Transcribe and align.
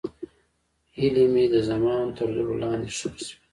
هیلې 0.95 1.25
مې 1.33 1.43
د 1.53 1.55
زمان 1.69 2.05
تر 2.17 2.27
دوړو 2.35 2.55
لاندې 2.63 2.89
ښخې 2.97 3.21
شوې. 3.29 3.35